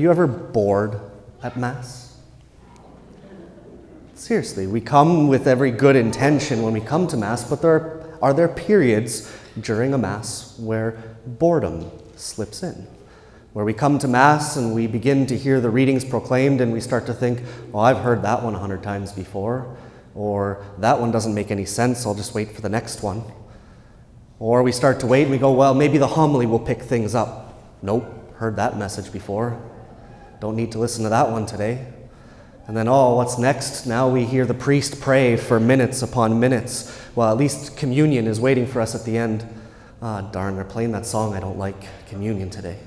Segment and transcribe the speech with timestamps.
[0.00, 1.00] you ever bored
[1.42, 2.16] at Mass?
[4.14, 8.18] Seriously, we come with every good intention when we come to Mass, but there are,
[8.22, 12.86] are there periods during a Mass where boredom slips in?
[13.52, 16.80] Where we come to Mass and we begin to hear the readings proclaimed and we
[16.80, 17.40] start to think,
[17.72, 19.76] well, I've heard that one a hundred times before,
[20.14, 23.24] or that one doesn't make any sense, I'll just wait for the next one.
[24.38, 27.14] Or we start to wait and we go, well, maybe the homily will pick things
[27.14, 27.60] up.
[27.82, 29.60] Nope, heard that message before.
[30.40, 31.86] Don't need to listen to that one today.
[32.66, 33.86] And then, oh, what's next?
[33.86, 36.96] Now we hear the priest pray for minutes upon minutes.
[37.14, 39.46] Well, at least communion is waiting for us at the end.
[40.00, 42.78] Ah, darn, they're playing that song I don't like, communion today.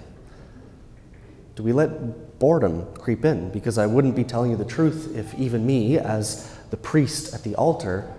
[1.55, 3.51] Do we let boredom creep in?
[3.51, 7.43] Because I wouldn't be telling you the truth if even me, as the priest at
[7.43, 8.11] the altar,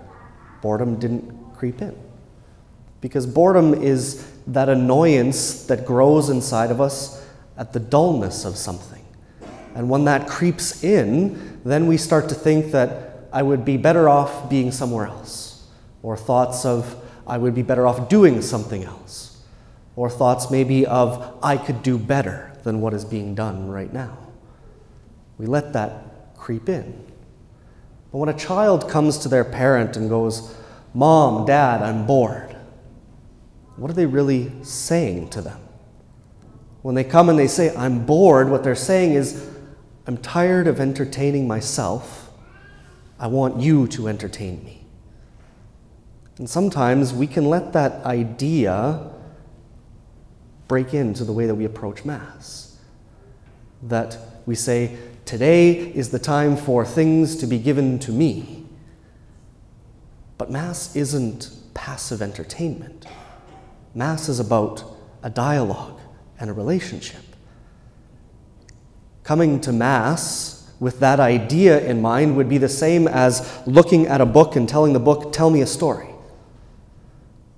[0.62, 1.98] boredom didn't creep in.
[3.00, 9.03] Because boredom is that annoyance that grows inside of us at the dullness of something.
[9.74, 14.08] And when that creeps in, then we start to think that I would be better
[14.08, 15.66] off being somewhere else,
[16.02, 19.42] or thoughts of I would be better off doing something else,
[19.96, 24.16] or thoughts maybe of I could do better than what is being done right now.
[25.38, 27.04] We let that creep in.
[28.12, 30.54] But when a child comes to their parent and goes,
[30.94, 32.54] Mom, Dad, I'm bored,
[33.76, 35.60] what are they really saying to them?
[36.82, 39.50] When they come and they say, I'm bored, what they're saying is,
[40.06, 42.30] I'm tired of entertaining myself.
[43.18, 44.84] I want you to entertain me.
[46.36, 49.10] And sometimes we can let that idea
[50.68, 52.76] break into the way that we approach Mass.
[53.82, 58.66] That we say, Today is the time for things to be given to me.
[60.36, 63.06] But Mass isn't passive entertainment.
[63.94, 64.84] Mass is about
[65.22, 65.98] a dialogue
[66.38, 67.23] and a relationship.
[69.24, 74.20] Coming to Mass with that idea in mind would be the same as looking at
[74.20, 76.08] a book and telling the book, Tell me a story.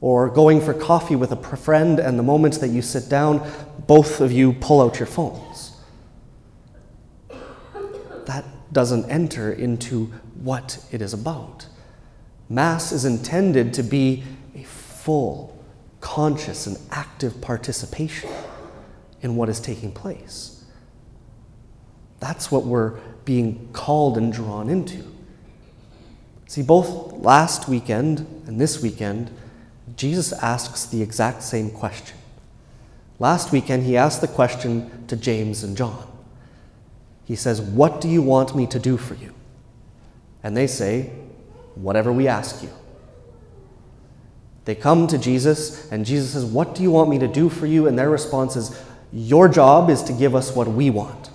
[0.01, 3.51] Or going for coffee with a friend, and the moment that you sit down,
[3.89, 5.73] both of you pull out your phones.
[8.27, 10.07] That doesn't enter into
[10.43, 11.67] what it is about.
[12.49, 14.23] Mass is intended to be
[14.55, 15.59] a full,
[16.01, 18.31] conscious, and active participation
[19.23, 20.56] in what is taking place.
[22.21, 25.05] That's what we're being called and drawn into.
[26.47, 29.31] See, both last weekend and this weekend,
[29.97, 32.17] Jesus asks the exact same question.
[33.19, 36.07] Last weekend, he asked the question to James and John.
[37.25, 39.35] He says, What do you want me to do for you?
[40.43, 41.11] And they say,
[41.75, 42.71] Whatever we ask you.
[44.65, 47.67] They come to Jesus, and Jesus says, What do you want me to do for
[47.67, 47.87] you?
[47.87, 48.81] And their response is,
[49.13, 51.31] Your job is to give us what we want.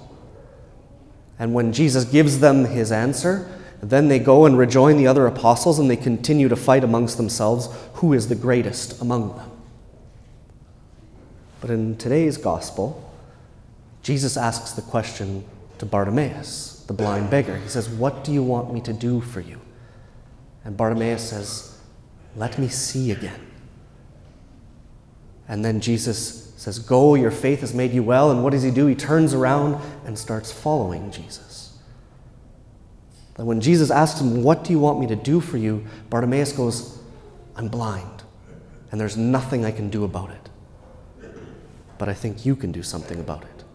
[1.41, 3.50] And when Jesus gives them his answer,
[3.81, 7.68] then they go and rejoin the other apostles and they continue to fight amongst themselves
[7.96, 9.50] who is the greatest among them.
[11.59, 13.12] But in today's gospel,
[14.03, 15.44] Jesus asks the question
[15.79, 17.58] to Bartimaeus, the blind beggar.
[17.58, 19.59] He says, What do you want me to do for you?
[20.63, 21.75] And Bartimaeus says,
[22.35, 23.50] Let me see again.
[25.51, 28.31] And then Jesus says, Go, your faith has made you well.
[28.31, 28.88] And what does he do?
[28.88, 31.78] He turns around and starts following Jesus.
[33.35, 35.85] And when Jesus asks him, What do you want me to do for you?
[36.09, 37.00] Bartimaeus goes,
[37.57, 38.23] I'm blind,
[38.91, 40.50] and there's nothing I can do about it.
[41.97, 43.66] But I think you can do something about it.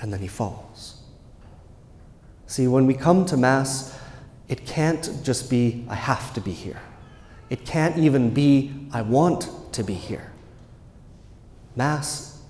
[0.00, 1.02] And then he falls.
[2.46, 3.98] See, when we come to Mass,
[4.48, 6.80] it can't just be, I have to be here.
[7.50, 10.32] It can't even be, I want to be here.
[11.76, 12.40] Mass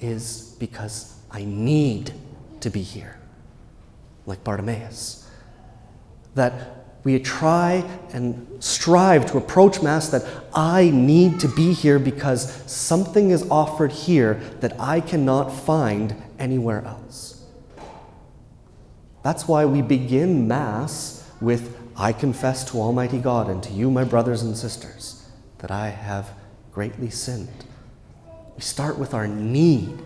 [0.00, 2.12] is because I need
[2.60, 3.18] to be here,
[4.26, 5.28] like Bartimaeus.
[6.34, 10.24] That we try and strive to approach Mass that
[10.54, 16.82] I need to be here because something is offered here that I cannot find anywhere
[16.84, 17.44] else.
[19.22, 24.04] That's why we begin Mass with I confess to Almighty God and to you, my
[24.04, 25.28] brothers and sisters,
[25.58, 26.30] that I have
[26.74, 27.64] greatly sinned.
[28.56, 29.96] We start with our need.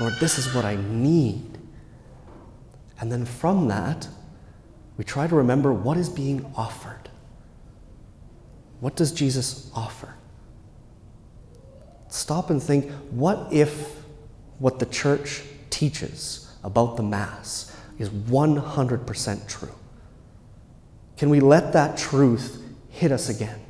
[0.00, 1.58] Lord, this is what I need.
[2.98, 4.08] And then from that,
[4.96, 7.10] we try to remember what is being offered.
[8.80, 10.14] What does Jesus offer?
[12.08, 13.96] Stop and think what if
[14.58, 19.74] what the church teaches about the Mass is 100% true?
[21.18, 23.65] Can we let that truth hit us again?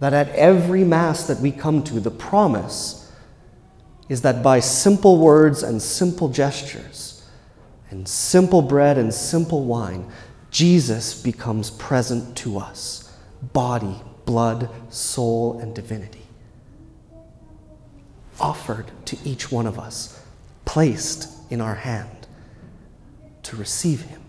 [0.00, 3.10] That at every Mass that we come to, the promise
[4.08, 7.16] is that by simple words and simple gestures,
[7.90, 10.10] and simple bread and simple wine,
[10.50, 13.12] Jesus becomes present to us
[13.52, 16.22] body, blood, soul, and divinity.
[18.40, 20.22] Offered to each one of us,
[20.64, 22.26] placed in our hand
[23.44, 24.22] to receive Him.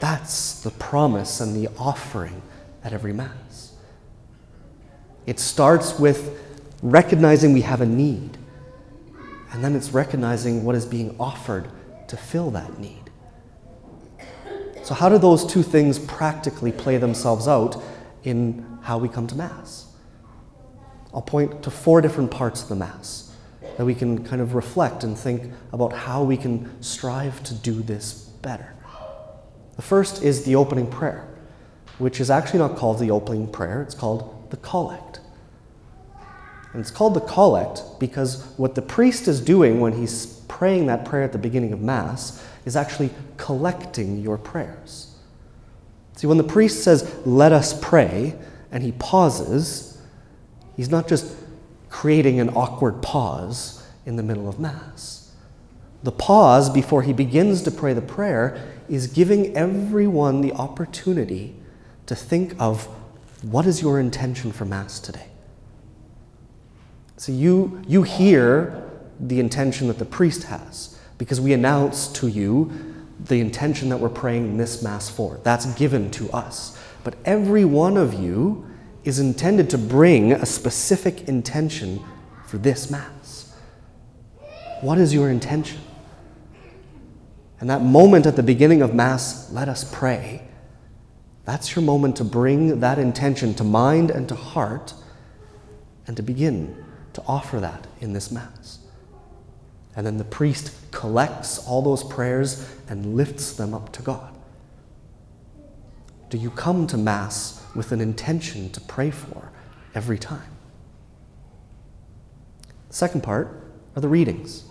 [0.00, 2.42] That's the promise and the offering
[2.84, 3.72] at every Mass.
[5.26, 6.38] It starts with
[6.82, 8.36] recognizing we have a need,
[9.52, 11.68] and then it's recognizing what is being offered
[12.08, 13.10] to fill that need.
[14.82, 17.80] So, how do those two things practically play themselves out
[18.24, 19.86] in how we come to Mass?
[21.12, 23.32] I'll point to four different parts of the Mass
[23.76, 27.82] that we can kind of reflect and think about how we can strive to do
[27.82, 28.12] this
[28.42, 28.74] better.
[29.76, 31.26] The first is the opening prayer,
[32.00, 35.20] which is actually not called the opening prayer, it's called the collect.
[36.72, 41.04] And it's called the collect because what the priest is doing when he's praying that
[41.04, 45.14] prayer at the beginning of Mass is actually collecting your prayers.
[46.16, 48.36] See, when the priest says, let us pray,
[48.70, 50.00] and he pauses,
[50.76, 51.34] he's not just
[51.88, 55.32] creating an awkward pause in the middle of Mass.
[56.02, 61.56] The pause before he begins to pray the prayer is giving everyone the opportunity
[62.10, 62.88] to think of
[63.42, 65.28] what is your intention for Mass today?
[67.16, 68.90] So you, you hear
[69.20, 72.72] the intention that the priest has because we announce to you
[73.20, 75.38] the intention that we're praying this Mass for.
[75.44, 76.76] That's given to us.
[77.04, 78.68] But every one of you
[79.04, 82.02] is intended to bring a specific intention
[82.44, 83.54] for this Mass.
[84.80, 85.80] What is your intention?
[87.60, 90.49] And that moment at the beginning of Mass, let us pray.
[91.50, 94.94] That's your moment to bring that intention to mind and to heart
[96.06, 98.78] and to begin to offer that in this Mass.
[99.96, 104.32] And then the priest collects all those prayers and lifts them up to God.
[106.28, 109.50] Do you come to Mass with an intention to pray for
[109.92, 110.52] every time?
[112.90, 114.66] Second part are the readings.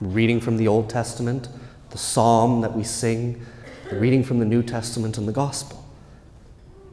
[0.00, 1.48] Reading from the Old Testament,
[1.90, 3.46] the psalm that we sing,
[3.90, 5.84] the reading from the New Testament and the Gospel.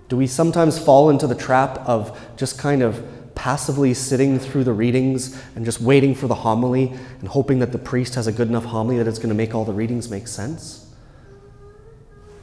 [0.10, 3.06] Do we sometimes fall into the trap of just kind of
[3.36, 7.78] passively sitting through the readings and just waiting for the homily and hoping that the
[7.78, 10.28] priest has a good enough homily that it's going to make all the readings make
[10.28, 10.92] sense.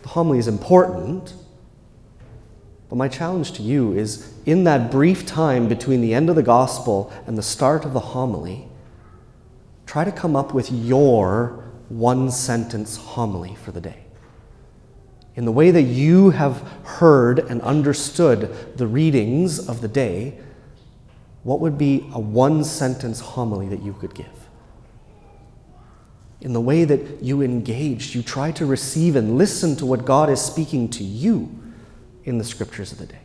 [0.02, 1.34] The homily is important,
[2.88, 6.44] but my challenge to you is in that brief time between the end of the
[6.44, 8.68] gospel and the start of the homily,
[9.84, 14.03] try to come up with your one sentence homily for the day.
[15.36, 20.38] In the way that you have heard and understood the readings of the day,
[21.42, 24.26] what would be a one sentence homily that you could give?
[26.40, 30.30] In the way that you engaged, you try to receive and listen to what God
[30.30, 31.50] is speaking to you
[32.24, 33.18] in the scriptures of the day.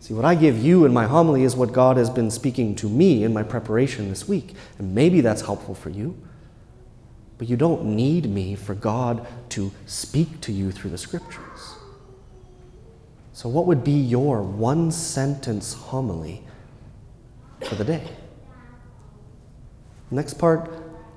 [0.00, 2.88] See, what I give you in my homily is what God has been speaking to
[2.88, 4.54] me in my preparation this week.
[4.78, 6.16] And maybe that's helpful for you.
[7.38, 11.76] But you don't need me for God to speak to you through the scriptures.
[13.32, 16.42] So, what would be your one sentence homily
[17.64, 18.02] for the day.
[20.10, 20.70] next part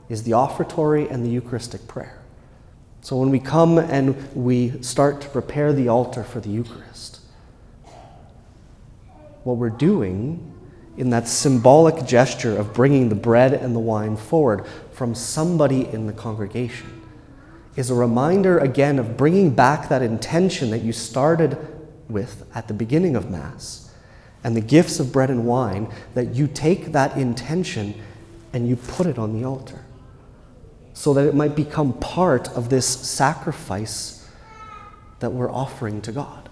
[0.09, 2.19] is the offertory and the Eucharistic prayer.
[3.01, 7.19] So when we come and we start to prepare the altar for the Eucharist,
[9.43, 10.53] what we're doing
[11.01, 16.05] in that symbolic gesture of bringing the bread and the wine forward from somebody in
[16.05, 17.01] the congregation
[17.75, 21.57] is a reminder again of bringing back that intention that you started
[22.07, 23.91] with at the beginning of Mass
[24.43, 27.99] and the gifts of bread and wine, that you take that intention
[28.53, 29.83] and you put it on the altar
[30.93, 34.29] so that it might become part of this sacrifice
[35.17, 36.47] that we're offering to God.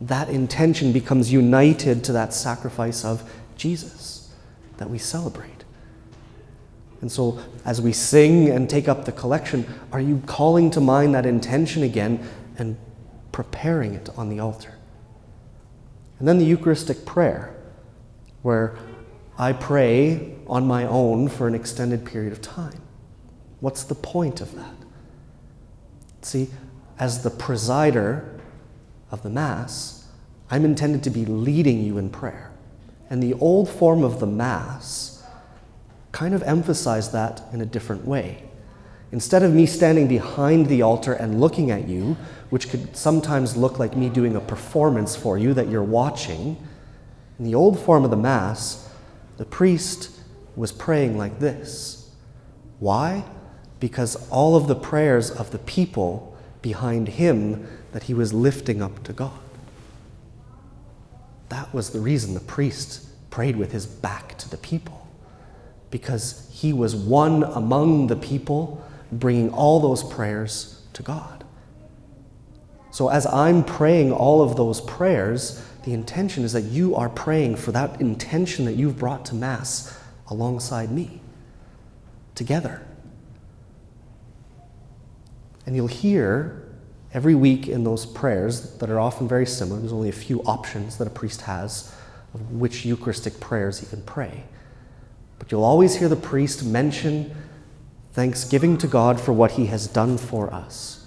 [0.00, 4.32] That intention becomes united to that sacrifice of Jesus
[4.78, 5.64] that we celebrate.
[7.00, 11.14] And so, as we sing and take up the collection, are you calling to mind
[11.14, 12.76] that intention again and
[13.30, 14.74] preparing it on the altar?
[16.18, 17.54] And then the Eucharistic prayer,
[18.42, 18.76] where
[19.38, 22.82] I pray on my own for an extended period of time.
[23.60, 24.74] What's the point of that?
[26.22, 26.48] See,
[26.98, 28.40] as the presider
[29.12, 30.08] of the Mass,
[30.50, 32.50] I'm intended to be leading you in prayer.
[33.10, 35.22] And the old form of the Mass
[36.12, 38.44] kind of emphasized that in a different way.
[39.10, 42.16] Instead of me standing behind the altar and looking at you,
[42.50, 46.56] which could sometimes look like me doing a performance for you that you're watching,
[47.38, 48.90] in the old form of the Mass,
[49.38, 50.10] the priest
[50.56, 52.10] was praying like this.
[52.80, 53.24] Why?
[53.80, 59.02] Because all of the prayers of the people behind him that he was lifting up
[59.04, 59.38] to God.
[61.48, 65.06] That was the reason the priest prayed with his back to the people,
[65.90, 71.44] because he was one among the people bringing all those prayers to God.
[72.90, 77.56] So, as I'm praying all of those prayers, the intention is that you are praying
[77.56, 81.20] for that intention that you've brought to Mass alongside me,
[82.34, 82.82] together.
[85.64, 86.67] And you'll hear
[87.12, 90.98] every week in those prayers that are often very similar, there's only a few options
[90.98, 91.94] that a priest has
[92.34, 94.44] of which Eucharistic prayers he can pray.
[95.38, 97.34] But you'll always hear the priest mention
[98.12, 101.06] thanksgiving to God for what he has done for us.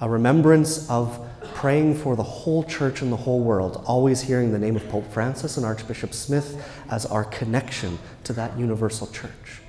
[0.00, 4.58] A remembrance of praying for the whole church and the whole world, always hearing the
[4.58, 9.60] name of Pope Francis and Archbishop Smith as our connection to that universal church.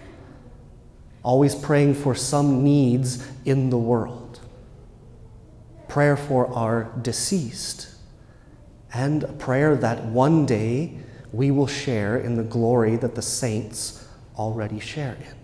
[1.24, 4.29] Always praying for some needs in the world.
[5.90, 7.90] Prayer for our deceased.
[8.94, 10.98] And a prayer that one day
[11.34, 15.36] we will share in the glory that the saints already share in.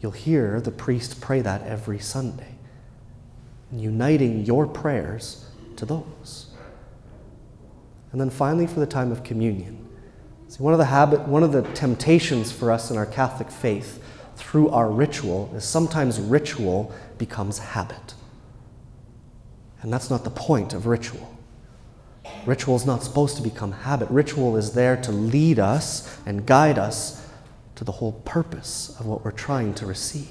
[0.00, 2.54] You'll hear the priest pray that every Sunday,
[3.70, 5.46] uniting your prayers
[5.76, 6.48] to those.
[8.12, 9.86] And then finally, for the time of communion.
[10.48, 14.02] See, one of the habit, one of the temptations for us in our Catholic faith
[14.36, 18.14] through our ritual is sometimes ritual becomes habit.
[19.82, 21.36] And that's not the point of ritual.
[22.46, 24.10] Ritual is not supposed to become habit.
[24.10, 27.26] Ritual is there to lead us and guide us
[27.76, 30.28] to the whole purpose of what we're trying to receive.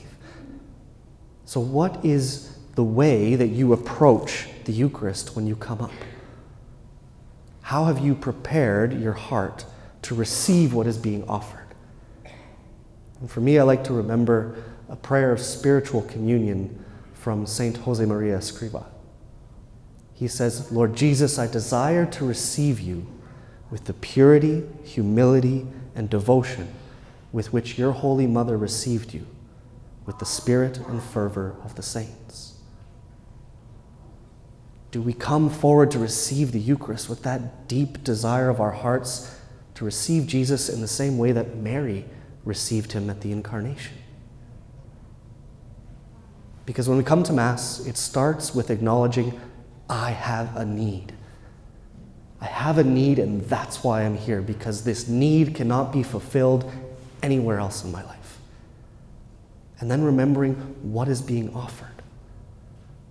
[1.46, 5.91] So, what is the way that you approach the Eucharist when you come up?
[7.62, 9.65] How have you prepared your heart
[10.03, 11.68] to receive what is being offered?
[13.20, 18.38] And for me, I like to remember a prayer of spiritual communion from Saint Josemaria
[18.38, 18.86] Escriva.
[20.19, 23.07] He says, Lord Jesus, I desire to receive you
[23.71, 26.67] with the purity, humility, and devotion
[27.31, 29.25] with which your Holy Mother received you,
[30.05, 32.55] with the spirit and fervor of the saints?
[34.91, 39.39] Do we come forward to receive the Eucharist with that deep desire of our hearts
[39.75, 42.03] to receive Jesus in the same way that Mary
[42.43, 43.93] received him at the Incarnation?
[46.65, 49.39] Because when we come to Mass, it starts with acknowledging,
[49.89, 51.13] I have a need.
[52.41, 56.72] I have a need, and that's why I'm here, because this need cannot be fulfilled
[57.22, 58.38] anywhere else in my life.
[59.79, 61.88] And then remembering what is being offered.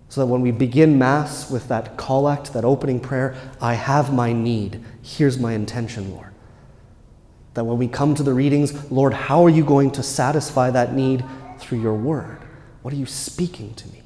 [0.09, 4.33] So that when we begin Mass with that collect, that opening prayer, I have my
[4.33, 4.83] need.
[5.03, 6.33] Here's my intention, Lord.
[7.55, 10.95] That when we come to the readings, Lord, how are you going to satisfy that
[10.95, 11.25] need
[11.59, 12.39] through your word?
[12.81, 14.03] What are you speaking to me?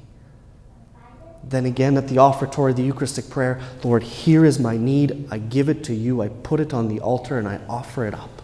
[1.43, 5.27] Then again at the offertory, the Eucharistic prayer, Lord, here is my need.
[5.29, 6.21] I give it to you.
[6.21, 8.41] I put it on the altar and I offer it up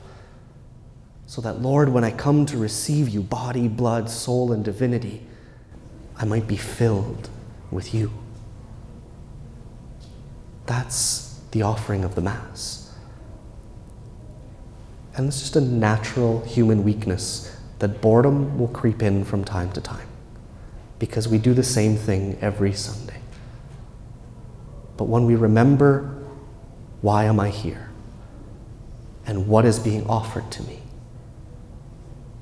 [1.26, 5.22] so that, Lord, when I come to receive you, body, blood, soul, and divinity,
[6.18, 7.30] I might be filled
[7.72, 8.12] with you.
[10.66, 12.94] That's the offering of the Mass.
[15.16, 19.82] And it's just a natural human weakness that boredom will creep in from time to
[19.82, 20.09] time
[21.00, 23.22] because we do the same thing every Sunday.
[24.98, 26.24] But when we remember,
[27.02, 27.90] why am I here?
[29.26, 30.80] And what is being offered to me?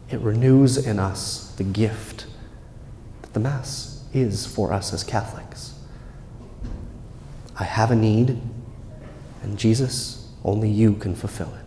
[0.09, 2.27] it renews in us the gift
[3.21, 5.73] that the Mass is for us as Catholics.
[7.59, 8.39] I have a need,
[9.43, 11.66] and Jesus, only you can fulfill it.